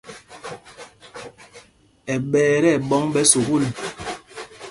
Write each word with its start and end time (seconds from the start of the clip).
Ɛ́ 2.13 2.17
ɓɛ̄y 2.31 2.57
tí 2.63 2.69
ɛɓɔ̌ŋ 2.75 3.03
ɓɛ̌ 3.13 3.23
sukûl. 3.31 3.63